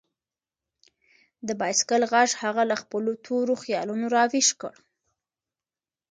د 1.47 1.49
بایسکل 1.59 2.01
غږ 2.11 2.29
هغه 2.43 2.63
له 2.71 2.75
خپلو 2.81 3.11
تورو 3.25 3.53
خیالونو 3.63 4.05
راویښ 4.15 4.49
کړ. 4.61 4.73